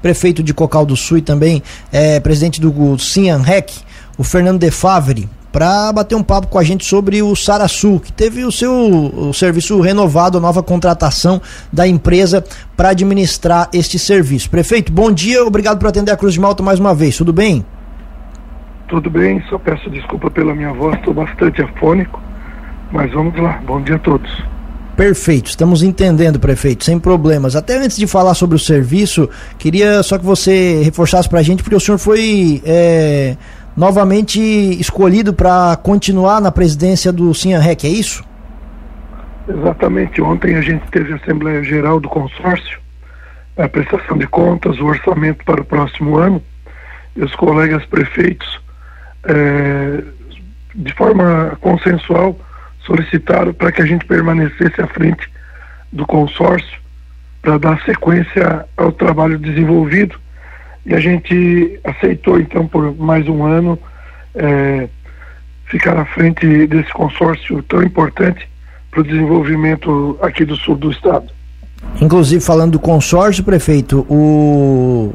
prefeito 0.00 0.42
de 0.42 0.54
Cocal 0.54 0.84
do 0.84 0.96
Sul 0.96 1.18
e 1.18 1.22
também 1.22 1.62
é, 1.92 2.20
presidente 2.20 2.60
do 2.60 2.98
Cianrec, 2.98 3.72
o 4.16 4.24
Fernando 4.24 4.58
De 4.58 4.70
Favre, 4.70 5.28
para 5.52 5.92
bater 5.92 6.14
um 6.14 6.22
papo 6.22 6.46
com 6.46 6.58
a 6.58 6.62
gente 6.62 6.84
sobre 6.84 7.22
o 7.22 7.34
Sarasul, 7.34 8.00
que 8.00 8.12
teve 8.12 8.44
o 8.44 8.52
seu 8.52 8.72
o 8.72 9.32
serviço 9.34 9.80
renovado, 9.80 10.38
a 10.38 10.40
nova 10.40 10.62
contratação 10.62 11.40
da 11.72 11.86
empresa 11.86 12.44
para 12.76 12.90
administrar 12.90 13.68
este 13.72 13.98
serviço. 13.98 14.48
Prefeito, 14.50 14.92
bom 14.92 15.10
dia, 15.10 15.44
obrigado 15.44 15.78
por 15.78 15.88
atender 15.88 16.12
a 16.12 16.16
Cruz 16.16 16.34
de 16.34 16.40
Malta 16.40 16.62
mais 16.62 16.78
uma 16.78 16.94
vez, 16.94 17.16
tudo 17.16 17.32
bem? 17.32 17.64
Tudo 18.88 19.08
bem, 19.08 19.42
só 19.48 19.58
peço 19.58 19.88
desculpa 19.88 20.30
pela 20.30 20.54
minha 20.54 20.72
voz, 20.72 20.96
estou 20.96 21.14
bastante 21.14 21.62
afônico, 21.62 22.20
mas 22.90 23.10
vamos 23.12 23.38
lá, 23.40 23.60
bom 23.64 23.80
dia 23.80 23.96
a 23.96 23.98
todos. 23.98 24.30
Perfeito, 25.00 25.46
estamos 25.46 25.82
entendendo, 25.82 26.38
prefeito, 26.38 26.84
sem 26.84 27.00
problemas. 27.00 27.56
Até 27.56 27.78
antes 27.78 27.96
de 27.96 28.06
falar 28.06 28.34
sobre 28.34 28.56
o 28.56 28.58
serviço, 28.58 29.30
queria 29.58 30.02
só 30.02 30.18
que 30.18 30.26
você 30.26 30.82
reforçasse 30.82 31.26
para 31.26 31.38
a 31.38 31.42
gente, 31.42 31.62
porque 31.62 31.74
o 31.74 31.80
senhor 31.80 31.96
foi 31.96 32.60
é, 32.66 33.34
novamente 33.74 34.38
escolhido 34.78 35.32
para 35.32 35.74
continuar 35.82 36.38
na 36.38 36.52
presidência 36.52 37.10
do 37.10 37.32
Sinharrec, 37.32 37.86
é 37.86 37.88
isso? 37.88 38.22
Exatamente. 39.48 40.20
Ontem 40.20 40.54
a 40.56 40.60
gente 40.60 40.84
teve 40.90 41.14
a 41.14 41.16
Assembleia 41.16 41.64
Geral 41.64 41.98
do 41.98 42.06
Consórcio, 42.06 42.78
a 43.56 43.66
prestação 43.66 44.18
de 44.18 44.26
contas, 44.26 44.78
o 44.80 44.84
orçamento 44.84 45.42
para 45.46 45.62
o 45.62 45.64
próximo 45.64 46.18
ano, 46.18 46.42
e 47.16 47.24
os 47.24 47.34
colegas 47.36 47.86
prefeitos, 47.86 48.60
é, 49.24 50.04
de 50.74 50.92
forma 50.92 51.56
consensual, 51.62 52.38
solicitaram 52.90 53.54
para 53.54 53.70
que 53.70 53.80
a 53.80 53.86
gente 53.86 54.04
permanecesse 54.04 54.80
à 54.80 54.86
frente 54.88 55.30
do 55.92 56.04
consórcio 56.04 56.80
para 57.40 57.56
dar 57.56 57.80
sequência 57.84 58.66
ao 58.76 58.90
trabalho 58.90 59.38
desenvolvido 59.38 60.18
e 60.84 60.92
a 60.94 61.00
gente 61.00 61.78
aceitou 61.84 62.40
então 62.40 62.66
por 62.66 62.94
mais 62.96 63.28
um 63.28 63.44
ano 63.44 63.78
é, 64.34 64.88
ficar 65.66 65.96
à 65.96 66.04
frente 66.04 66.66
desse 66.66 66.92
consórcio 66.92 67.62
tão 67.62 67.82
importante 67.82 68.48
para 68.90 69.00
o 69.00 69.04
desenvolvimento 69.04 70.18
aqui 70.20 70.44
do 70.44 70.56
sul 70.56 70.76
do 70.76 70.90
estado. 70.90 71.30
Inclusive 72.00 72.42
falando 72.42 72.72
do 72.72 72.80
consórcio, 72.80 73.44
prefeito, 73.44 74.04
o, 74.08 75.14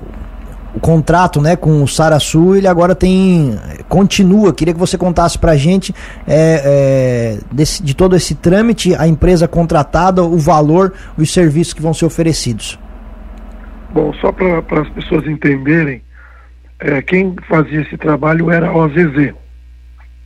contrato 0.86 1.42
né, 1.42 1.56
com 1.56 1.82
o 1.82 1.88
Sarasul, 1.88 2.56
ele 2.56 2.68
agora 2.68 2.94
tem. 2.94 3.58
continua. 3.90 4.54
Queria 4.54 4.72
que 4.72 4.80
você 4.80 4.96
contasse 4.96 5.40
para 5.40 5.54
a 5.54 5.58
gente 5.58 5.92
é, 6.28 6.62
é, 6.64 7.40
desse, 7.52 7.82
de 7.82 7.96
todo 7.96 8.16
esse 8.16 8.36
trâmite, 8.36 8.94
a 8.94 9.08
empresa 9.08 9.48
contratada, 9.48 10.22
o 10.22 10.38
valor, 10.38 10.94
os 11.18 11.34
serviços 11.34 11.74
que 11.74 11.82
vão 11.82 11.92
ser 11.92 12.06
oferecidos. 12.06 12.78
Bom, 13.92 14.14
só 14.22 14.32
para 14.32 14.60
as 14.82 14.90
pessoas 14.90 15.26
entenderem, 15.26 16.04
é, 16.80 17.02
quem 17.02 17.36
fazia 17.50 17.82
esse 17.82 17.98
trabalho 17.98 18.52
era 18.52 18.68
a 18.68 18.78
OZZ. 18.78 19.34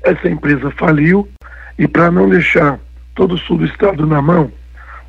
Essa 0.04 0.28
empresa 0.28 0.72
faliu 0.72 1.26
e 1.78 1.88
para 1.88 2.12
não 2.12 2.28
deixar 2.28 2.78
todo 3.16 3.36
o 3.36 3.38
sul 3.38 3.60
do 3.60 3.66
estado 3.66 4.06
na 4.06 4.22
mão, 4.22 4.52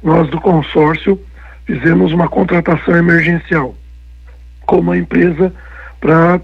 nós 0.00 0.30
do 0.30 0.40
consórcio 0.40 1.20
fizemos 1.66 2.12
uma 2.12 2.28
contratação 2.28 2.94
emergencial 2.94 3.74
com 4.70 4.78
uma 4.78 4.96
empresa 4.96 5.52
para 6.00 6.40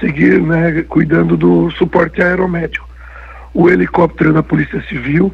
seguir 0.00 0.42
né, 0.42 0.82
cuidando 0.88 1.36
do 1.36 1.70
suporte 1.70 2.20
aeromédico. 2.20 2.88
O 3.54 3.70
helicóptero 3.70 4.32
da 4.32 4.42
Polícia 4.42 4.82
Civil, 4.88 5.32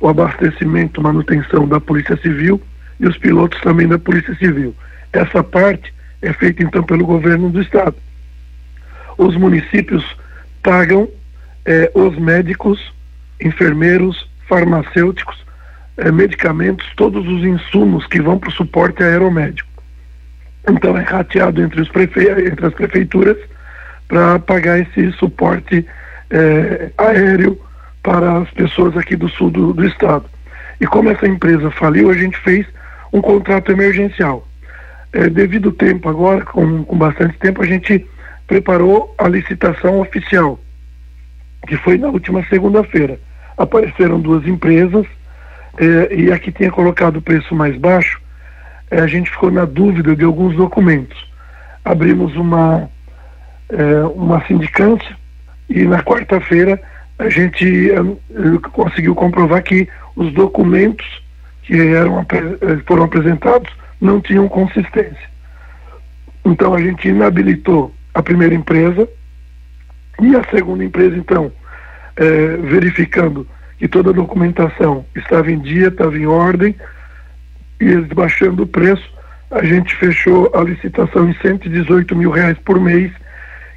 o 0.00 0.08
abastecimento, 0.08 1.00
manutenção 1.00 1.68
da 1.68 1.78
Polícia 1.78 2.16
Civil 2.16 2.60
e 2.98 3.06
os 3.06 3.16
pilotos 3.16 3.60
também 3.60 3.86
da 3.86 3.96
Polícia 3.96 4.34
Civil. 4.34 4.74
Essa 5.12 5.44
parte 5.44 5.94
é 6.20 6.32
feita 6.32 6.64
então 6.64 6.82
pelo 6.82 7.06
governo 7.06 7.48
do 7.48 7.62
estado. 7.62 7.94
Os 9.16 9.36
municípios 9.36 10.04
pagam 10.64 11.08
eh, 11.64 11.92
os 11.94 12.18
médicos, 12.18 12.92
enfermeiros, 13.40 14.28
farmacêuticos, 14.48 15.36
eh, 15.98 16.10
medicamentos, 16.10 16.84
todos 16.96 17.24
os 17.24 17.44
insumos 17.44 18.04
que 18.08 18.20
vão 18.20 18.36
para 18.36 18.48
o 18.48 18.52
suporte 18.52 19.00
aeromédico. 19.04 19.73
Então 20.68 20.96
é 20.96 21.02
rateado 21.02 21.62
entre, 21.62 21.80
os 21.80 21.88
prefe... 21.88 22.28
entre 22.28 22.66
as 22.66 22.74
prefeituras 22.74 23.36
para 24.08 24.38
pagar 24.38 24.78
esse 24.78 25.12
suporte 25.12 25.86
eh, 26.30 26.90
aéreo 26.98 27.58
para 28.02 28.38
as 28.38 28.50
pessoas 28.50 28.96
aqui 28.96 29.16
do 29.16 29.28
sul 29.28 29.50
do, 29.50 29.72
do 29.72 29.86
estado. 29.86 30.24
E 30.80 30.86
como 30.86 31.10
essa 31.10 31.26
empresa 31.26 31.70
faliu, 31.70 32.10
a 32.10 32.14
gente 32.14 32.36
fez 32.38 32.66
um 33.12 33.20
contrato 33.20 33.72
emergencial 33.72 34.46
é, 35.14 35.30
devido 35.30 35.68
ao 35.68 35.74
tempo 35.74 36.08
agora, 36.08 36.44
com, 36.44 36.84
com 36.84 36.98
bastante 36.98 37.38
tempo, 37.38 37.62
a 37.62 37.66
gente 37.66 38.04
preparou 38.48 39.14
a 39.16 39.28
licitação 39.28 40.00
oficial, 40.00 40.58
que 41.68 41.76
foi 41.76 41.96
na 41.96 42.08
última 42.08 42.44
segunda-feira. 42.48 43.18
Apareceram 43.56 44.20
duas 44.20 44.44
empresas 44.44 45.06
é, 45.78 46.14
e 46.14 46.32
a 46.32 46.38
que 46.38 46.50
tinha 46.50 46.70
colocado 46.70 47.18
o 47.18 47.22
preço 47.22 47.54
mais 47.54 47.76
baixo, 47.78 48.20
é, 48.90 49.00
a 49.00 49.06
gente 49.06 49.30
ficou 49.30 49.50
na 49.50 49.64
dúvida 49.64 50.14
de 50.14 50.24
alguns 50.24 50.54
documentos. 50.56 51.18
Abrimos 51.84 52.34
uma, 52.36 52.88
é, 53.68 54.02
uma 54.14 54.44
sindicância 54.46 55.16
e 55.68 55.84
na 55.84 56.02
quarta-feira 56.02 56.80
a 57.18 57.28
gente 57.28 57.90
é, 57.90 57.96
conseguiu 58.72 59.14
comprovar 59.14 59.62
que 59.62 59.88
os 60.16 60.32
documentos 60.32 61.22
que 61.62 61.74
eram, 61.74 62.20
é, 62.20 62.76
foram 62.86 63.04
apresentados 63.04 63.72
não 64.00 64.20
tinham 64.20 64.48
consistência. 64.48 65.34
Então 66.44 66.74
a 66.74 66.80
gente 66.80 67.08
inabilitou 67.08 67.94
a 68.12 68.22
primeira 68.22 68.54
empresa 68.54 69.08
e 70.20 70.36
a 70.36 70.44
segunda 70.50 70.84
empresa, 70.84 71.16
então, 71.16 71.50
é, 72.16 72.56
verificando 72.58 73.46
que 73.78 73.88
toda 73.88 74.10
a 74.10 74.12
documentação 74.12 75.04
estava 75.16 75.50
em 75.50 75.58
dia, 75.58 75.88
estava 75.88 76.16
em 76.16 76.26
ordem, 76.26 76.76
e 77.80 77.84
eles 77.84 78.08
baixando 78.08 78.62
o 78.62 78.66
preço, 78.66 79.08
a 79.50 79.64
gente 79.64 79.94
fechou 79.96 80.50
a 80.54 80.62
licitação 80.62 81.28
em 81.28 81.34
118 81.34 82.16
mil 82.16 82.30
reais 82.30 82.58
por 82.64 82.80
mês, 82.80 83.12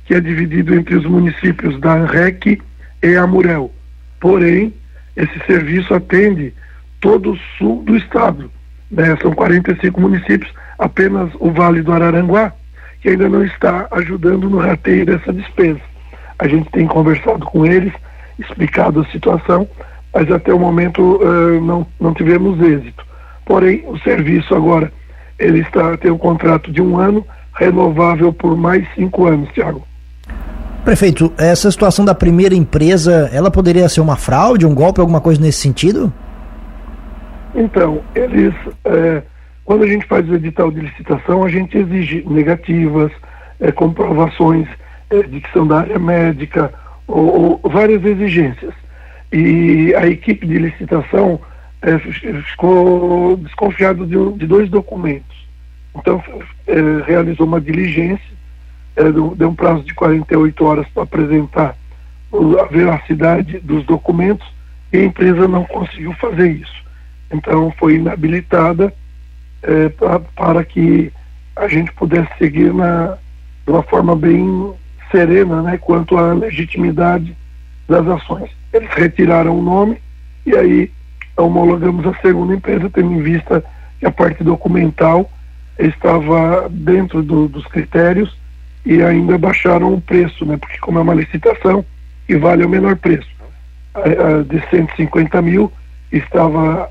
que 0.05 0.13
é 0.13 0.19
dividido 0.19 0.73
entre 0.73 0.95
os 0.95 1.05
municípios 1.05 1.79
da 1.79 1.93
ANREC 1.93 2.61
e 3.03 3.15
Amurel. 3.15 3.71
Porém, 4.19 4.73
esse 5.15 5.37
serviço 5.45 5.93
atende 5.93 6.53
todo 6.99 7.33
o 7.33 7.39
sul 7.57 7.83
do 7.83 7.95
estado 7.95 8.49
né, 8.91 9.17
são 9.21 9.33
45 9.33 9.99
municípios, 9.99 10.51
apenas 10.79 11.29
o 11.39 11.51
Vale 11.51 11.81
do 11.81 11.91
Araranguá, 11.91 12.53
que 13.01 13.09
ainda 13.09 13.29
não 13.29 13.43
está 13.43 13.87
ajudando 13.91 14.49
no 14.49 14.57
rateio 14.57 15.05
dessa 15.05 15.31
despesa. 15.33 15.79
A 16.39 16.47
gente 16.47 16.69
tem 16.71 16.87
conversado 16.87 17.45
com 17.45 17.65
eles, 17.65 17.93
explicado 18.39 19.01
a 19.01 19.05
situação, 19.05 19.67
mas 20.13 20.31
até 20.31 20.53
o 20.53 20.59
momento 20.59 21.01
uh, 21.01 21.61
não, 21.61 21.85
não 21.99 22.13
tivemos 22.13 22.59
êxito. 22.61 23.05
Porém, 23.47 23.81
o 23.87 23.97
serviço 23.99 24.53
agora, 24.53 24.91
ele 25.39 25.61
está 25.61 25.95
tem 25.95 26.11
um 26.11 26.17
contrato 26.17 26.69
de 26.69 26.81
um 26.81 26.99
ano, 26.99 27.25
renovável 27.55 28.33
por 28.33 28.57
mais 28.57 28.85
cinco 28.93 29.25
anos, 29.25 29.49
Tiago. 29.53 29.87
Prefeito, 30.83 31.33
essa 31.37 31.71
situação 31.71 32.03
da 32.03 32.13
primeira 32.13 32.53
empresa, 32.53 33.29
ela 33.33 33.49
poderia 33.49 33.87
ser 33.87 34.01
uma 34.01 34.17
fraude, 34.17 34.65
um 34.65 34.75
golpe, 34.75 34.99
alguma 34.99 35.21
coisa 35.21 35.41
nesse 35.41 35.59
sentido? 35.59 36.11
Então, 37.55 38.01
eles, 38.13 38.53
é, 38.85 39.23
quando 39.63 39.83
a 39.83 39.87
gente 39.87 40.05
faz 40.05 40.29
o 40.29 40.35
edital 40.35 40.69
de 40.69 40.81
licitação, 40.81 41.43
a 41.43 41.49
gente 41.49 41.77
exige 41.77 42.23
negativas, 42.27 43.11
é, 43.59 43.71
comprovações 43.71 44.67
é, 45.09 45.23
de 45.23 45.39
que 45.39 45.51
são 45.53 45.65
da 45.65 45.79
área 45.79 45.97
médica, 45.97 46.73
ou, 47.07 47.59
ou, 47.63 47.71
várias 47.71 48.03
exigências. 48.03 48.73
E 49.31 49.93
a 49.95 50.05
equipe 50.05 50.45
de 50.45 50.57
licitação 50.57 51.39
é, 51.81 51.99
ficou 51.99 53.37
desconfiada 53.37 54.05
de, 54.05 54.31
de, 54.33 54.47
dois 54.47 54.69
documentos. 54.69 55.47
Então, 55.95 56.23
é, 56.67 56.75
realizou 57.05 57.45
uma 57.45 57.61
diligência, 57.61 58.37
é, 58.95 59.11
deu 59.11 59.49
um 59.49 59.55
prazo 59.55 59.83
de 59.83 59.93
48 59.93 60.65
horas 60.65 60.87
para 60.89 61.03
apresentar 61.03 61.75
a 62.59 62.65
veracidade 62.65 63.59
dos 63.59 63.85
documentos 63.85 64.47
e 64.91 64.97
a 64.97 65.03
empresa 65.03 65.47
não 65.47 65.65
conseguiu 65.65 66.13
fazer 66.13 66.51
isso. 66.51 66.85
Então 67.31 67.73
foi 67.77 67.95
inabilitada 67.95 68.93
é, 69.63 69.89
pra, 69.89 70.19
para 70.19 70.63
que 70.63 71.11
a 71.55 71.67
gente 71.67 71.91
pudesse 71.93 72.29
seguir 72.37 72.73
na, 72.73 73.17
de 73.65 73.71
uma 73.71 73.83
forma 73.83 74.15
bem 74.15 74.73
serena 75.11 75.61
né, 75.61 75.77
quanto 75.77 76.17
à 76.17 76.33
legitimidade 76.33 77.35
das 77.87 78.05
ações. 78.07 78.49
Eles 78.73 78.89
retiraram 78.93 79.57
o 79.57 79.61
nome 79.61 79.97
e 80.45 80.55
aí 80.55 80.91
homologamos 81.37 82.05
a 82.05 82.13
segunda 82.21 82.55
empresa, 82.55 82.89
tendo 82.89 83.13
em 83.13 83.21
vista 83.21 83.63
que 83.99 84.05
a 84.05 84.11
parte 84.11 84.43
documental 84.43 85.29
estava 85.77 86.67
dentro 86.69 87.21
do, 87.21 87.47
dos 87.47 87.65
critérios 87.67 88.35
e 88.85 89.01
ainda 89.01 89.37
baixaram 89.37 89.93
o 89.93 90.01
preço, 90.01 90.45
né, 90.45 90.57
porque 90.57 90.77
como 90.79 90.99
é 90.99 91.01
uma 91.01 91.13
licitação 91.13 91.85
e 92.27 92.35
vale 92.35 92.65
o 92.65 92.69
menor 92.69 92.95
preço, 92.95 93.27
de 94.47 94.61
150 94.69 95.41
mil 95.41 95.71
estava 96.11 96.89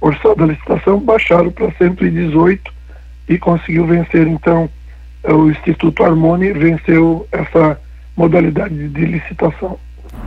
orçada 0.00 0.44
a 0.44 0.46
licitação, 0.46 0.98
baixaram 0.98 1.50
para 1.50 1.70
118 1.72 2.72
e 3.28 3.38
conseguiu 3.38 3.86
vencer 3.86 4.26
então 4.26 4.68
o 5.24 5.50
Instituto 5.50 6.04
Harmoni 6.04 6.52
venceu 6.52 7.26
essa 7.32 7.80
modalidade 8.16 8.88
de 8.88 9.04
licitação. 9.06 9.78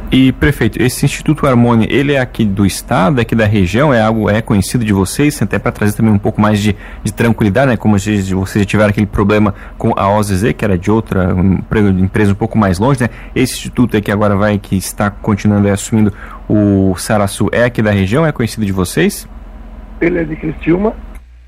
E 0.10 0.32
prefeito, 0.32 0.82
esse 0.82 1.06
Instituto 1.06 1.46
Harmônia, 1.46 1.86
ele 1.90 2.14
é 2.14 2.20
aqui 2.20 2.46
do 2.46 2.66
estado, 2.66 3.20
é 3.20 3.24
aqui 3.24 3.36
da 3.36 3.46
região, 3.46 3.94
é 3.94 4.02
algo 4.02 4.30
é 4.30 4.42
conhecido 4.42 4.86
de 4.86 4.94
vocês, 4.94 5.42
até 5.42 5.60
para 5.60 5.70
trazer 5.70 5.98
também 5.98 6.14
um 6.14 6.18
pouco 6.18 6.40
mais 6.40 6.62
de, 6.62 6.74
de 7.04 7.14
tranquilidade, 7.14 7.72
né? 7.72 7.78
Como 7.78 8.00
vocês, 8.00 8.30
vocês 8.30 8.66
tiveram 8.66 8.90
aquele 8.90 9.06
problema 9.06 9.54
com 9.78 9.94
a 9.98 10.10
OZZ, 10.10 10.54
que 10.54 10.64
era 10.64 10.78
de 10.78 10.90
outra 10.90 11.36
empresa 12.00 12.32
um 12.32 12.36
pouco 12.36 12.58
mais 12.58 12.80
longe, 12.80 13.02
né? 13.02 13.10
Esse 13.36 13.56
instituto 13.56 13.98
aqui 13.98 14.10
agora 14.10 14.34
vai 14.34 14.58
que 14.58 14.78
está 14.78 15.12
continuando 15.12 15.68
assumindo 15.68 16.14
o 16.48 16.96
Saraçu, 16.96 17.50
é 17.52 17.66
aqui 17.66 17.82
da 17.82 17.92
região, 17.92 18.26
é 18.26 18.32
conhecido 18.32 18.66
de 18.66 18.72
vocês? 18.72 19.28
Ele 20.00 20.20
é 20.20 20.24
de 20.24 20.38
Criciúma 20.38 20.94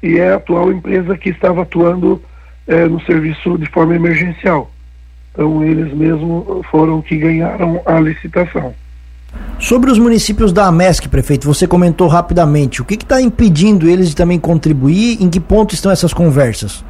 e 0.03 0.17
é 0.17 0.33
a 0.33 0.35
atual 0.35 0.69
empresa 0.69 1.17
que 1.17 1.29
estava 1.29 1.61
atuando 1.61 2.21
é, 2.67 2.85
no 2.85 2.99
serviço 3.05 3.57
de 3.57 3.67
forma 3.67 3.95
emergencial. 3.95 4.69
Então 5.31 5.63
eles 5.63 5.93
mesmos 5.93 6.65
foram 6.69 7.01
que 7.01 7.17
ganharam 7.17 7.81
a 7.85 7.99
licitação. 7.99 8.73
Sobre 9.59 9.91
os 9.91 9.99
municípios 9.99 10.51
da 10.51 10.65
AMESC, 10.65 11.07
prefeito, 11.07 11.45
você 11.45 11.67
comentou 11.67 12.07
rapidamente. 12.07 12.81
O 12.81 12.85
que 12.85 12.95
está 12.95 13.21
impedindo 13.21 13.89
eles 13.89 14.09
de 14.09 14.15
também 14.15 14.39
contribuir? 14.39 15.21
Em 15.21 15.29
que 15.29 15.39
ponto 15.39 15.73
estão 15.73 15.91
essas 15.91 16.13
conversas? 16.13 16.83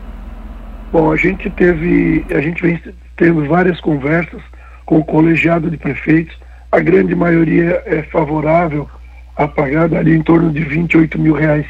Bom, 0.91 1.11
a 1.11 1.15
gente 1.15 1.49
teve, 1.49 2.25
a 2.29 2.39
gente 2.39 2.61
vem 2.61 2.79
tendo 3.17 3.45
várias 3.47 3.79
conversas 3.81 4.41
com 4.85 4.99
o 4.99 5.03
colegiado 5.03 5.69
de 5.69 5.77
prefeitos. 5.77 6.35
A 6.71 6.79
grande 6.79 7.15
maioria 7.15 7.81
é 7.85 8.03
favorável 8.03 8.87
a 9.35 9.47
pagar 9.47 9.93
ali 9.93 10.15
em 10.15 10.21
torno 10.21 10.51
de 10.51 10.63
28 10.63 11.19
mil 11.19 11.33
reais 11.33 11.65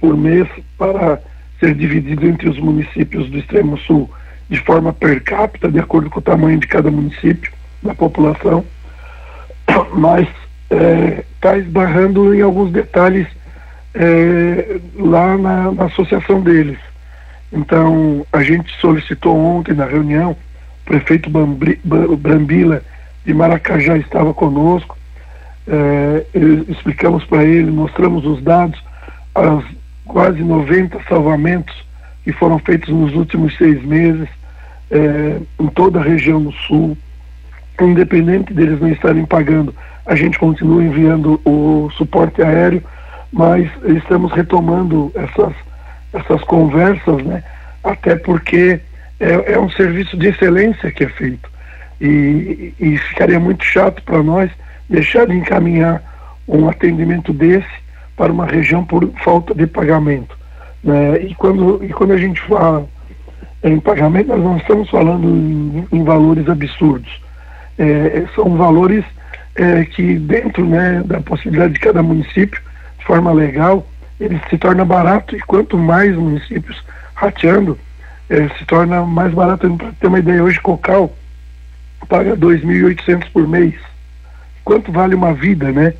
por 0.00 0.16
mês 0.16 0.46
para 0.78 1.20
ser 1.58 1.74
dividido 1.74 2.26
entre 2.26 2.48
os 2.48 2.58
municípios 2.58 3.30
do 3.30 3.38
extremo 3.38 3.78
sul 3.78 4.10
de 4.48 4.58
forma 4.60 4.92
per 4.92 5.22
capita, 5.22 5.70
de 5.70 5.78
acordo 5.78 6.08
com 6.08 6.20
o 6.20 6.22
tamanho 6.22 6.58
de 6.58 6.66
cada 6.66 6.90
município, 6.90 7.52
da 7.82 7.94
população, 7.94 8.64
mas 9.94 10.28
está 10.70 10.76
é, 10.76 11.24
tá 11.40 11.58
esbarrando 11.58 12.34
em 12.34 12.42
alguns 12.42 12.70
detalhes 12.72 13.26
é, 13.94 14.78
lá 14.96 15.36
na, 15.36 15.72
na, 15.72 15.84
associação 15.84 16.40
deles. 16.40 16.78
Então, 17.52 18.26
a 18.32 18.42
gente 18.42 18.72
solicitou 18.80 19.36
ontem 19.36 19.74
na 19.74 19.86
reunião, 19.86 20.32
o 20.32 20.36
prefeito 20.84 21.30
Bambri, 21.30 21.80
Brambila 21.84 22.82
de 23.24 23.32
Maracajá 23.32 23.96
estava 23.96 24.34
conosco, 24.34 24.96
é, 25.66 26.24
explicamos 26.68 27.24
para 27.24 27.44
ele, 27.44 27.70
mostramos 27.70 28.24
os 28.24 28.42
dados, 28.42 28.80
as 29.34 29.64
quase 30.04 30.40
90 30.42 31.00
salvamentos 31.08 31.85
que 32.26 32.32
foram 32.32 32.58
feitos 32.58 32.88
nos 32.92 33.14
últimos 33.14 33.56
seis 33.56 33.80
meses 33.84 34.28
é, 34.90 35.38
em 35.60 35.68
toda 35.68 36.00
a 36.00 36.02
região 36.02 36.42
do 36.42 36.50
sul, 36.50 36.98
independente 37.80 38.52
deles 38.52 38.80
não 38.80 38.88
estarem 38.88 39.24
pagando, 39.24 39.72
a 40.04 40.16
gente 40.16 40.36
continua 40.36 40.82
enviando 40.82 41.40
o 41.44 41.88
suporte 41.96 42.42
aéreo, 42.42 42.82
mas 43.32 43.70
estamos 43.84 44.32
retomando 44.32 45.12
essas, 45.14 45.52
essas 46.12 46.42
conversas, 46.42 47.22
né? 47.22 47.44
até 47.84 48.16
porque 48.16 48.80
é, 49.20 49.52
é 49.52 49.60
um 49.60 49.70
serviço 49.70 50.16
de 50.16 50.26
excelência 50.26 50.90
que 50.90 51.04
é 51.04 51.08
feito. 51.08 51.48
E, 52.00 52.74
e 52.80 52.98
ficaria 52.98 53.38
muito 53.38 53.64
chato 53.64 54.02
para 54.02 54.20
nós 54.20 54.50
deixar 54.90 55.28
de 55.28 55.34
encaminhar 55.36 56.02
um 56.48 56.68
atendimento 56.68 57.32
desse 57.32 57.86
para 58.16 58.32
uma 58.32 58.46
região 58.46 58.84
por 58.84 59.08
falta 59.22 59.54
de 59.54 59.68
pagamento. 59.68 60.36
Né? 60.86 61.18
E, 61.22 61.34
quando, 61.34 61.82
e 61.84 61.88
quando 61.88 62.12
a 62.12 62.16
gente 62.16 62.40
fala 62.42 62.88
em 63.64 63.80
pagamento, 63.80 64.28
nós 64.28 64.40
não 64.40 64.56
estamos 64.56 64.88
falando 64.88 65.26
em, 65.26 65.86
em 65.90 66.04
valores 66.04 66.48
absurdos. 66.48 67.20
É, 67.76 68.24
são 68.36 68.56
valores 68.56 69.04
é, 69.56 69.84
que, 69.84 70.14
dentro 70.14 70.64
né, 70.64 71.02
da 71.04 71.20
possibilidade 71.20 71.74
de 71.74 71.80
cada 71.80 72.04
município, 72.04 72.62
de 73.00 73.04
forma 73.04 73.32
legal, 73.32 73.84
ele 74.20 74.40
se 74.48 74.56
torna 74.56 74.84
barato 74.84 75.36
e 75.36 75.40
quanto 75.40 75.76
mais 75.76 76.14
municípios 76.14 76.80
rateando, 77.14 77.76
é, 78.30 78.48
se 78.56 78.64
torna 78.64 79.04
mais 79.04 79.34
barato. 79.34 79.68
Para 79.76 79.92
ter 79.92 80.06
uma 80.06 80.20
ideia, 80.20 80.42
hoje 80.42 80.60
Cocal 80.60 81.12
paga 82.08 82.30
R$ 82.30 82.36
2.800 82.36 83.26
por 83.32 83.48
mês. 83.48 83.74
Quanto 84.64 84.92
vale 84.92 85.16
uma 85.16 85.34
vida, 85.34 85.72
né? 85.72 85.94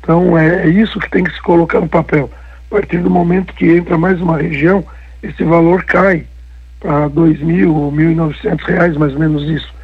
Então 0.00 0.36
é, 0.38 0.62
é 0.62 0.68
isso 0.68 0.98
que 0.98 1.10
tem 1.10 1.22
que 1.22 1.32
se 1.32 1.42
colocar 1.42 1.80
no 1.80 1.88
papel. 1.88 2.30
A 2.72 2.76
partir 2.76 3.00
do 3.00 3.10
momento 3.10 3.52
que 3.52 3.70
entra 3.70 3.98
mais 3.98 4.18
uma 4.18 4.38
região, 4.38 4.82
esse 5.22 5.44
valor 5.44 5.84
cai 5.84 6.24
para 6.80 7.06
dois 7.08 7.38
mil 7.38 7.76
ou 7.76 7.92
mil 7.92 8.14
novecentos 8.16 8.64
reais, 8.66 8.96
mais 8.96 9.12
ou 9.12 9.18
menos 9.18 9.42
isso. 9.42 9.74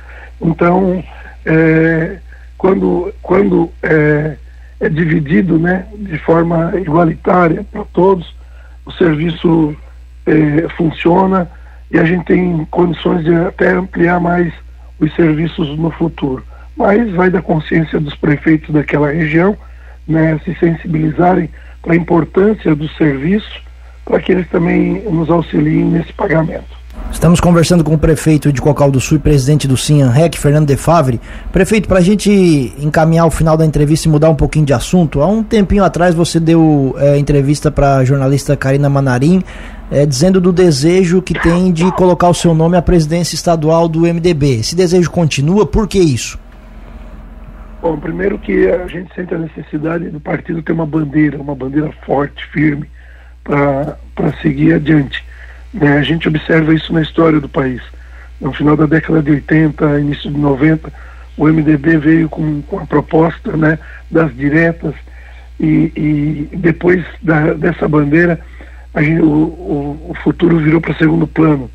Então, 0.41 1.05
é, 1.45 2.17
quando, 2.57 3.13
quando 3.21 3.71
é, 3.83 4.37
é, 4.81 4.89
dividido 4.89 5.59
né, 5.59 5.85
de 5.99 6.17
forma 6.21 6.73
igualitária 6.79 7.63
para 7.71 7.85
todos, 7.93 8.35
o 8.87 8.93
serviço 8.93 9.77
é, 10.25 10.67
funciona 10.71 11.47
e 11.91 11.99
a 11.99 12.05
gente 12.05 12.25
tem 12.25 12.67
condições 12.71 13.23
de 13.23 13.35
até 13.35 13.73
ampliar 13.73 14.19
mais 14.19 14.51
os 14.99 15.15
serviços 15.15 15.79
no 15.79 15.91
futuro. 15.91 16.43
Mas 16.75 17.13
vai 17.13 17.29
da 17.29 17.43
consciência 17.43 18.01
dos 18.01 18.15
prefeitos 18.15 18.73
daquela 18.73 19.13
região, 19.13 19.55
né, 20.07 20.41
se 20.43 20.55
sensibilizarem 20.55 21.51
para 21.83 21.93
a 21.93 21.97
importância 21.97 22.75
do 22.75 22.89
serviço, 22.91 23.61
para 24.05 24.21
que 24.21 24.33
eles 24.33 24.49
também 24.49 25.03
nos 25.11 25.31
auxiliem 25.31 25.85
nesse 25.85 26.13
pagamento. 26.13 26.79
Estamos 27.11 27.41
conversando 27.41 27.83
com 27.83 27.95
o 27.95 27.99
prefeito 27.99 28.53
de 28.53 28.61
Cocal 28.61 28.91
do 28.91 29.01
Sul 29.01 29.17
e 29.17 29.21
presidente 29.21 29.67
do 29.67 29.75
Rec, 30.13 30.37
Fernando 30.37 30.67
De 30.67 30.77
Favre. 30.77 31.21
Prefeito, 31.51 31.89
para 31.89 31.99
a 31.99 32.03
gente 32.03 32.73
encaminhar 32.79 33.27
o 33.27 33.31
final 33.31 33.57
da 33.57 33.65
entrevista 33.65 34.07
e 34.07 34.11
mudar 34.11 34.29
um 34.29 34.35
pouquinho 34.35 34.67
de 34.67 34.75
assunto, 34.75 35.23
há 35.23 35.27
um 35.27 35.43
tempinho 35.43 35.83
atrás 35.83 36.15
você 36.15 36.39
deu 36.39 36.95
é, 36.99 37.19
entrevista 37.19 37.71
para 37.71 37.97
a 37.97 38.05
jornalista 38.05 38.57
Karina 38.57 38.91
Manarim, 38.91 39.43
é, 39.91 40.05
dizendo 40.05 40.41
do 40.41 40.53
desejo 40.53 41.23
que 41.23 41.33
tem 41.33 41.73
de 41.73 41.91
colocar 41.93 42.29
o 42.29 42.35
seu 42.35 42.55
nome 42.55 42.77
à 42.77 42.83
presidência 42.83 43.35
estadual 43.35 43.89
do 43.89 44.01
MDB. 44.01 44.61
Esse 44.61 44.77
desejo 44.77 45.11
continua, 45.11 45.67
por 45.67 45.89
que 45.89 45.99
isso? 45.99 46.39
Bom, 47.81 47.97
primeiro 47.97 48.39
que 48.39 48.69
a 48.69 48.87
gente 48.89 49.15
sente 49.15 49.35
a 49.35 49.39
necessidade 49.39 50.11
do 50.11 50.21
partido 50.21 50.63
ter 50.63 50.73
uma 50.73 50.87
bandeira, 50.87 51.39
uma 51.39 51.55
bandeira 51.55 51.93
forte, 52.05 52.45
firme, 52.47 52.89
para 53.45 53.97
seguir 54.43 54.75
adiante. 54.75 55.25
Né? 55.73 55.99
A 55.99 56.03
gente 56.03 56.27
observa 56.27 56.75
isso 56.75 56.93
na 56.93 57.03
história 57.03 57.41
do 57.41 57.49
país. 57.49 57.81
No 58.41 58.53
final 58.53 58.77
da 58.77 58.87
década 58.87 59.23
de 59.23 59.31
80, 59.31 60.01
início 60.01 60.31
de 60.31 60.39
90, 60.39 60.93
o 61.37 61.47
MDB 61.47 61.99
veio 61.99 62.29
com, 62.29 62.63
com 62.63 62.81
a 62.81 62.87
proposta 62.87 63.57
né, 63.57 63.79
das 64.11 64.35
diretas 64.35 64.95
e, 65.61 65.93
e 65.97 66.57
depois 66.57 67.05
da, 67.23 67.55
dessa 67.55 67.89
bandeira 67.89 68.41
gente, 69.03 69.21
o, 69.21 69.27
o, 69.27 70.11
o, 70.11 70.15
futuro 70.23 70.59
virou 70.59 70.81
para 70.81 70.95
segundo 70.95 71.27
plano. 71.27 71.71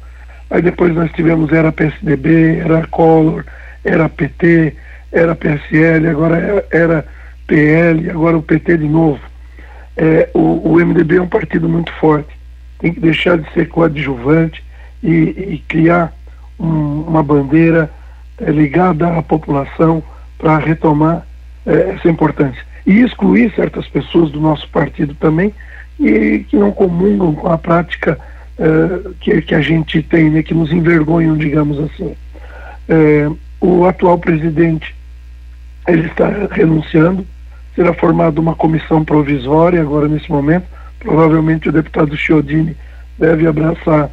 Aí 0.49 0.61
depois 0.61 0.93
nós 0.93 1.11
tivemos 1.13 1.51
era 1.51 1.71
PSDB, 1.71 2.59
era 2.59 2.85
Collor, 2.87 3.43
era 3.83 4.09
PT, 4.09 4.75
era 5.13 5.35
PSL, 5.35 6.07
agora 6.07 6.37
era, 6.37 6.65
era 6.71 7.05
PL, 7.47 8.09
agora 8.09 8.37
o 8.37 8.43
PT 8.43 8.77
de 8.77 8.87
novo. 8.87 9.21
É, 9.95 10.29
o, 10.33 10.73
o 10.73 10.85
MDB 10.85 11.17
é 11.17 11.21
um 11.21 11.27
partido 11.27 11.69
muito 11.69 11.91
forte 11.93 12.33
tem 12.83 12.93
que 12.93 12.99
deixar 12.99 13.37
de 13.37 13.49
ser 13.53 13.69
coadjuvante 13.69 14.61
e, 15.01 15.09
e 15.13 15.63
criar 15.69 16.13
um, 16.59 17.03
uma 17.07 17.23
bandeira 17.23 17.89
é, 18.37 18.51
ligada 18.51 19.07
à 19.07 19.23
população 19.23 20.03
para 20.37 20.57
retomar 20.57 21.25
é, 21.65 21.91
essa 21.91 22.09
importância. 22.09 22.61
E 22.85 22.99
excluir 22.99 23.53
certas 23.55 23.87
pessoas 23.87 24.31
do 24.31 24.41
nosso 24.41 24.67
partido 24.67 25.15
também 25.15 25.53
e 25.97 26.39
que 26.39 26.57
não 26.57 26.73
comungam 26.73 27.33
com 27.33 27.47
a 27.47 27.57
prática 27.57 28.19
é, 28.59 29.09
que, 29.21 29.41
que, 29.41 29.55
a 29.55 29.61
gente 29.61 30.03
tem, 30.03 30.29
né, 30.29 30.43
que 30.43 30.53
nos 30.53 30.69
envergonham, 30.73 31.37
digamos 31.37 31.79
assim. 31.79 32.13
o 33.61 33.85
atual 33.85 34.17
presidente 34.17 34.93
ele 35.87 36.07
está 36.07 36.29
renunciando, 36.51 37.25
será 37.75 37.93
formada 37.93 38.39
uma 38.39 38.55
comissão 38.55 39.03
provisória 39.03 39.81
agora 39.81 40.07
nesse 40.07 40.31
momento 40.31 40.65
Provavelmente 41.03 41.67
o 41.67 41.71
deputado 41.71 42.15
Chiodini 42.15 42.75
deve 43.19 43.45
abraçar 43.45 44.09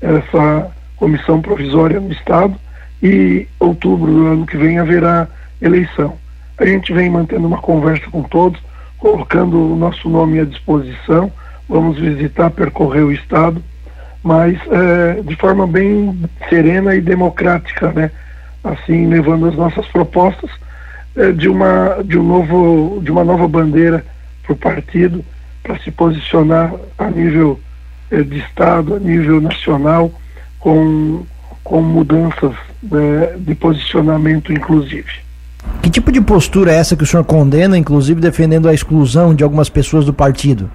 essa 0.00 0.70
comissão 0.96 1.40
provisória 1.40 1.98
no 1.98 2.12
Estado 2.12 2.54
e 3.02 3.48
outubro 3.58 4.12
do 4.12 4.26
ano 4.26 4.46
que 4.46 4.56
vem 4.56 4.78
haverá 4.78 5.26
eleição. 5.60 6.16
A 6.58 6.66
gente 6.66 6.92
vem 6.92 7.08
mantendo 7.08 7.46
uma 7.46 7.58
conversa 7.58 8.08
com 8.10 8.22
todos, 8.22 8.60
colocando 8.98 9.72
o 9.72 9.76
nosso 9.76 10.08
nome 10.08 10.38
à 10.38 10.44
disposição, 10.44 11.32
vamos 11.66 11.98
visitar, 11.98 12.50
percorrer 12.50 13.02
o 13.02 13.12
Estado, 13.12 13.62
mas 14.22 14.58
é, 14.70 15.22
de 15.22 15.36
forma 15.36 15.66
bem 15.66 16.18
serena 16.50 16.94
e 16.94 17.00
democrática, 17.00 17.90
né? 17.90 18.10
Assim, 18.62 19.06
levando 19.06 19.46
as 19.46 19.56
nossas 19.56 19.86
propostas 19.86 20.50
de, 21.32 21.48
uma, 21.48 22.02
de, 22.04 22.18
um 22.18 22.22
novo, 22.22 23.00
de 23.02 23.10
uma 23.10 23.24
nova 23.24 23.46
bandeira 23.46 24.04
para 24.42 24.52
o 24.52 24.56
partido, 24.56 25.24
para 25.62 25.78
se 25.78 25.90
posicionar 25.90 26.72
a 26.98 27.10
nível 27.10 27.58
eh, 28.10 28.22
de 28.22 28.38
Estado, 28.38 28.96
a 28.96 28.98
nível 28.98 29.40
nacional, 29.40 30.10
com 30.58 31.24
com 31.64 31.80
mudanças 31.80 32.52
né, 32.82 33.34
de 33.38 33.54
posicionamento, 33.54 34.52
inclusive. 34.52 35.24
Que 35.82 35.88
tipo 35.88 36.12
de 36.12 36.20
postura 36.20 36.72
é 36.72 36.76
essa 36.76 36.94
que 36.94 37.02
o 37.02 37.06
senhor 37.06 37.24
condena, 37.24 37.76
inclusive 37.76 38.20
defendendo 38.20 38.68
a 38.68 38.74
exclusão 38.74 39.34
de 39.34 39.42
algumas 39.42 39.70
pessoas 39.70 40.04
do 40.04 40.12
partido? 40.12 40.70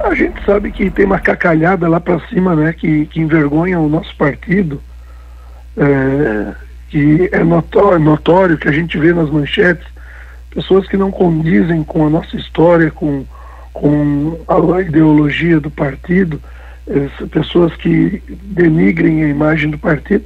A 0.00 0.12
gente 0.14 0.44
sabe 0.44 0.72
que 0.72 0.90
tem 0.90 1.06
uma 1.06 1.20
cacalhada 1.20 1.88
lá 1.88 2.00
para 2.00 2.18
cima, 2.28 2.56
né, 2.56 2.72
que, 2.72 3.06
que 3.06 3.20
envergonha 3.20 3.78
o 3.78 3.88
nosso 3.88 4.14
partido, 4.16 4.82
é, 5.76 6.52
que 6.90 7.30
é 7.32 7.42
notório, 7.42 8.00
notório, 8.00 8.58
que 8.58 8.68
a 8.68 8.72
gente 8.72 8.98
vê 8.98 9.14
nas 9.14 9.30
manchetes, 9.30 9.86
pessoas 10.52 10.86
que 10.88 10.96
não 10.96 11.10
condizem 11.10 11.84
com 11.84 12.06
a 12.06 12.10
nossa 12.10 12.36
história, 12.36 12.90
com, 12.90 13.24
com 13.72 14.36
a 14.48 14.82
ideologia 14.82 15.60
do 15.60 15.70
partido, 15.70 16.42
pessoas 17.30 17.74
que 17.76 18.20
denigrem 18.28 19.22
a 19.22 19.28
imagem 19.28 19.70
do 19.70 19.78
partido, 19.78 20.24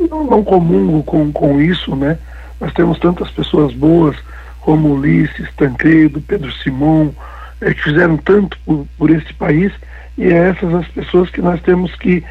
não, 0.00 0.24
não 0.24 0.42
comungo 0.42 1.02
com, 1.02 1.30
com 1.30 1.60
isso, 1.60 1.94
né? 1.94 2.18
Nós 2.60 2.72
temos 2.72 2.98
tantas 2.98 3.30
pessoas 3.30 3.74
boas 3.74 4.16
como 4.60 4.94
Ulisses, 4.94 5.48
Tancredo, 5.56 6.20
Pedro 6.20 6.50
Simão, 6.52 7.14
é, 7.60 7.74
que 7.74 7.82
fizeram 7.82 8.16
tanto 8.16 8.58
por, 8.64 8.86
por 8.96 9.10
esse 9.10 9.32
país, 9.34 9.72
e 10.16 10.24
é 10.24 10.48
essas 10.48 10.74
as 10.74 10.88
pessoas 10.88 11.30
que 11.30 11.42
nós 11.42 11.60
temos 11.62 11.94
que, 11.96 12.24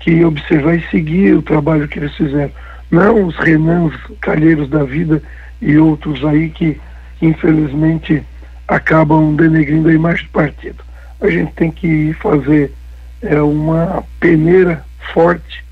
que 0.00 0.24
observar 0.24 0.76
e 0.76 0.86
seguir 0.90 1.34
o 1.34 1.42
trabalho 1.42 1.88
que 1.88 1.98
eles 1.98 2.14
fizeram. 2.14 2.52
Não 2.94 3.26
os 3.26 3.36
Renans 3.36 3.92
Calheiros 4.20 4.68
da 4.70 4.84
vida 4.84 5.20
e 5.60 5.76
outros 5.76 6.24
aí 6.24 6.48
que, 6.50 6.80
infelizmente 7.20 8.22
acabam 8.68 9.34
denegrindo 9.34 9.88
a 9.88 9.92
imagem 9.92 10.26
do 10.26 10.30
partido. 10.30 10.84
A 11.20 11.28
gente 11.28 11.52
tem 11.54 11.72
que 11.72 12.14
fazer 12.14 12.72
é, 13.20 13.42
uma 13.42 14.04
peneira 14.20 14.84
forte 15.12 15.64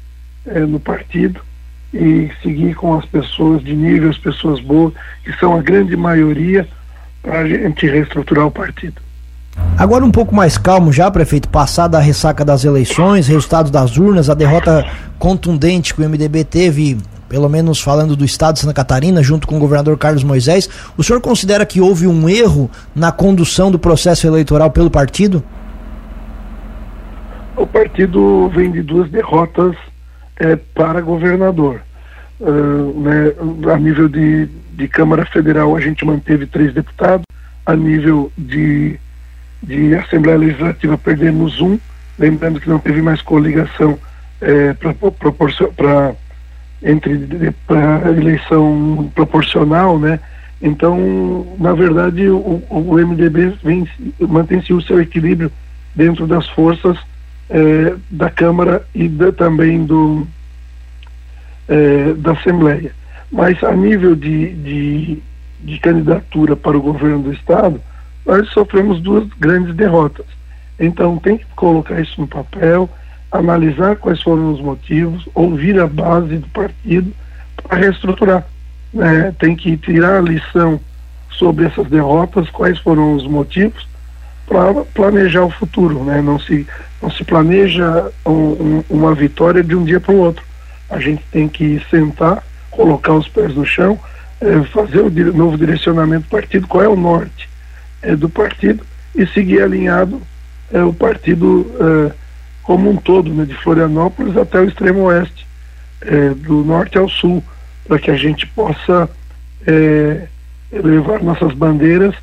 é, 0.46 0.58
no 0.60 0.80
partido 0.80 1.40
e 1.94 2.28
seguir 2.42 2.74
com 2.74 2.98
as 2.98 3.04
pessoas 3.04 3.62
de 3.62 3.74
nível, 3.74 4.10
as 4.10 4.18
pessoas 4.18 4.60
boas, 4.60 4.92
que 5.24 5.32
são 5.38 5.56
a 5.56 5.62
grande 5.62 5.96
maioria, 5.96 6.66
para 7.22 7.40
a 7.40 7.48
gente 7.48 7.86
reestruturar 7.86 8.46
o 8.46 8.50
partido. 8.50 9.00
Agora 9.76 10.04
um 10.04 10.10
pouco 10.10 10.34
mais 10.34 10.58
calmo 10.58 10.92
já, 10.92 11.10
prefeito, 11.10 11.48
passada 11.48 11.98
a 11.98 12.00
ressaca 12.00 12.44
das 12.44 12.64
eleições, 12.64 13.28
resultados 13.28 13.70
das 13.70 13.96
urnas, 13.96 14.28
a 14.28 14.34
derrota 14.34 14.84
contundente 15.18 15.94
que 15.94 16.02
o 16.02 16.08
MDB 16.08 16.44
teve, 16.44 16.98
pelo 17.32 17.48
menos 17.48 17.80
falando 17.80 18.14
do 18.14 18.26
estado 18.26 18.56
de 18.56 18.60
Santa 18.60 18.74
Catarina, 18.74 19.22
junto 19.22 19.46
com 19.46 19.56
o 19.56 19.58
governador 19.58 19.96
Carlos 19.96 20.22
Moisés, 20.22 20.68
o 20.98 21.02
senhor 21.02 21.18
considera 21.18 21.64
que 21.64 21.80
houve 21.80 22.06
um 22.06 22.28
erro 22.28 22.70
na 22.94 23.10
condução 23.10 23.70
do 23.70 23.78
processo 23.78 24.26
eleitoral 24.26 24.70
pelo 24.70 24.90
partido? 24.90 25.42
O 27.56 27.66
partido 27.66 28.50
vem 28.50 28.70
de 28.70 28.82
duas 28.82 29.10
derrotas 29.10 29.74
é, 30.36 30.56
para 30.74 31.00
governador. 31.00 31.80
Uh, 32.38 33.00
né, 33.00 33.72
a 33.72 33.78
nível 33.78 34.10
de, 34.10 34.46
de 34.74 34.86
Câmara 34.86 35.24
Federal, 35.24 35.74
a 35.74 35.80
gente 35.80 36.04
manteve 36.04 36.44
três 36.44 36.74
deputados. 36.74 37.24
A 37.64 37.74
nível 37.74 38.30
de, 38.36 39.00
de 39.62 39.94
Assembleia 39.94 40.36
Legislativa, 40.36 40.98
perdemos 40.98 41.62
um. 41.62 41.78
Lembrando 42.18 42.60
que 42.60 42.68
não 42.68 42.78
teve 42.78 43.00
mais 43.00 43.22
coligação 43.22 43.98
é, 44.38 44.74
para 44.74 46.14
entre 46.82 47.52
para 47.66 48.10
eleição 48.10 49.10
proporcional, 49.14 49.98
né? 49.98 50.18
Então, 50.60 51.46
na 51.58 51.72
verdade, 51.72 52.28
o, 52.28 52.62
o 52.70 52.94
MDB 52.94 53.54
mantém-se 54.20 54.72
o 54.72 54.80
seu 54.80 55.00
equilíbrio 55.00 55.50
dentro 55.94 56.26
das 56.26 56.48
forças 56.48 56.96
é, 57.50 57.94
da 58.10 58.30
Câmara 58.30 58.86
e 58.94 59.08
da, 59.08 59.32
também 59.32 59.84
do, 59.84 60.26
é, 61.68 62.14
da 62.14 62.32
Assembleia. 62.32 62.92
Mas 63.30 63.62
a 63.64 63.72
nível 63.72 64.14
de, 64.14 64.54
de, 64.54 65.22
de 65.60 65.78
candidatura 65.80 66.54
para 66.54 66.76
o 66.76 66.82
governo 66.82 67.24
do 67.24 67.32
Estado, 67.32 67.80
nós 68.24 68.48
sofremos 68.50 69.00
duas 69.00 69.28
grandes 69.38 69.74
derrotas. 69.74 70.26
Então 70.78 71.18
tem 71.18 71.38
que 71.38 71.46
colocar 71.56 72.00
isso 72.00 72.20
no 72.20 72.26
papel, 72.26 72.88
analisar 73.32 73.96
quais 73.96 74.20
foram 74.20 74.52
os 74.52 74.60
motivos, 74.60 75.26
ouvir 75.34 75.80
a 75.80 75.86
base 75.86 76.36
do 76.36 76.48
partido 76.48 77.12
para 77.62 77.78
reestruturar. 77.78 78.46
Né? 78.92 79.34
Tem 79.38 79.56
que 79.56 79.76
tirar 79.76 80.18
a 80.18 80.20
lição 80.20 80.80
sobre 81.30 81.66
essas 81.66 81.88
derrotas, 81.88 82.50
quais 82.50 82.78
foram 82.78 83.14
os 83.14 83.26
motivos, 83.26 83.88
para 84.46 84.74
planejar 84.94 85.44
o 85.44 85.50
futuro. 85.50 86.04
Né? 86.04 86.20
Não, 86.20 86.38
se, 86.38 86.66
não 87.00 87.10
se 87.10 87.24
planeja 87.24 88.10
um, 88.26 88.32
um, 88.32 88.84
uma 88.90 89.14
vitória 89.14 89.64
de 89.64 89.74
um 89.74 89.84
dia 89.84 89.98
para 89.98 90.12
o 90.12 90.18
outro 90.18 90.52
a 90.92 91.00
gente 91.00 91.24
tem 91.32 91.48
que 91.48 91.82
sentar, 91.90 92.44
colocar 92.70 93.14
os 93.14 93.26
pés 93.26 93.54
no 93.54 93.64
chão, 93.64 93.98
é, 94.40 94.62
fazer 94.64 95.00
o 95.00 95.32
novo 95.32 95.56
direcionamento 95.56 96.24
do 96.24 96.30
partido, 96.30 96.68
qual 96.68 96.84
é 96.84 96.88
o 96.88 96.96
norte 96.96 97.48
é, 98.02 98.14
do 98.14 98.28
partido 98.28 98.84
e 99.14 99.26
seguir 99.26 99.62
alinhado 99.62 100.20
é, 100.70 100.82
o 100.82 100.92
partido 100.92 101.70
como 102.62 102.90
um 102.90 102.96
todo, 102.96 103.32
né, 103.32 103.44
de 103.44 103.54
Florianópolis 103.54 104.36
até 104.36 104.60
o 104.60 104.64
extremo 104.64 105.02
oeste, 105.02 105.46
é, 106.00 106.30
do 106.30 106.64
norte 106.64 106.98
ao 106.98 107.08
sul, 107.08 107.42
para 107.86 107.98
que 107.98 108.10
a 108.10 108.16
gente 108.16 108.46
possa 108.48 109.08
é, 109.66 110.26
levar 110.72 111.22
nossas 111.22 111.52
bandeiras 111.52 112.14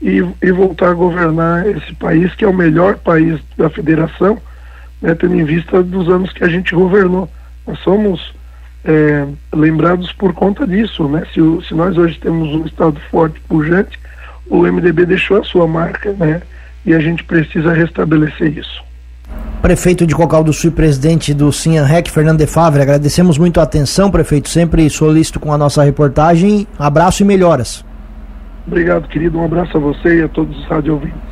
e, 0.00 0.24
e, 0.42 0.50
voltar 0.50 0.90
a 0.90 0.94
governar 0.94 1.66
esse 1.66 1.94
país, 1.94 2.34
que 2.34 2.44
é 2.44 2.48
o 2.48 2.54
melhor 2.54 2.96
país 2.96 3.40
da 3.56 3.70
federação, 3.70 4.40
né, 5.00 5.14
tendo 5.14 5.34
em 5.34 5.44
vista 5.44 5.82
dos 5.82 6.08
anos 6.08 6.32
que 6.32 6.44
a 6.44 6.48
gente 6.48 6.74
governou. 6.74 7.30
Nós 7.66 7.78
somos 7.80 8.34
é, 8.84 9.26
lembrados 9.54 10.12
por 10.12 10.32
conta 10.32 10.66
disso, 10.66 11.06
né? 11.08 11.24
Se, 11.32 11.40
se 11.68 11.74
nós 11.74 11.96
hoje 11.96 12.18
temos 12.18 12.48
um 12.48 12.66
Estado 12.66 13.00
forte, 13.10 13.40
pujante, 13.48 13.98
o 14.48 14.62
MDB 14.62 15.06
deixou 15.06 15.40
a 15.40 15.44
sua 15.44 15.66
marca, 15.66 16.12
né? 16.12 16.42
E 16.84 16.92
a 16.92 16.98
gente 16.98 17.22
precisa 17.22 17.72
restabelecer 17.72 18.58
isso. 18.58 18.82
Prefeito 19.62 20.04
de 20.04 20.12
Cocal 20.12 20.42
do 20.42 20.52
Sul 20.52 20.70
e 20.70 20.72
presidente 20.72 21.32
do 21.32 21.52
Sinhanrec, 21.52 22.10
Fernando 22.10 22.38
de 22.38 22.48
Favre, 22.48 22.82
agradecemos 22.82 23.38
muito 23.38 23.60
a 23.60 23.62
atenção, 23.62 24.10
prefeito, 24.10 24.48
sempre 24.48 24.90
solícito 24.90 25.38
com 25.38 25.52
a 25.52 25.56
nossa 25.56 25.84
reportagem. 25.84 26.66
Abraço 26.76 27.22
e 27.22 27.24
melhoras. 27.24 27.84
Obrigado, 28.66 29.06
querido. 29.06 29.38
Um 29.38 29.44
abraço 29.44 29.76
a 29.76 29.80
você 29.80 30.18
e 30.18 30.22
a 30.24 30.28
todos 30.28 30.58
os 30.58 30.66
rádio 30.66 30.94
ouvintes. 30.94 31.22